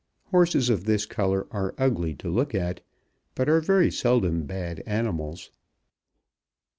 Horses 0.31 0.71
of 0.71 0.85
this 0.85 1.05
colour 1.05 1.45
are 1.51 1.75
ugly 1.77 2.15
to 2.15 2.27
look 2.27 2.55
at, 2.55 2.81
but 3.35 3.47
are 3.47 3.61
very 3.61 3.91
seldom 3.91 4.47
bad 4.47 4.79
animals. 4.87 5.51